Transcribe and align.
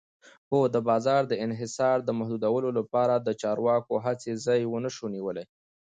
خو 0.47 0.59
د 0.73 0.75
بازار 0.89 1.21
د 1.27 1.33
انحصار 1.45 1.97
د 2.03 2.09
محدودولو 2.19 2.69
لپاره 2.79 3.13
د 3.17 3.29
چارواکو 3.41 3.93
هڅې 4.05 4.31
ځای 4.45 4.61
ونشو 4.67 5.05
نیولی. 5.15 5.45